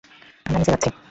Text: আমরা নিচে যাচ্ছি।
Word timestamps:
আমরা 0.45 0.59
নিচে 0.59 0.71
যাচ্ছি। 0.73 0.91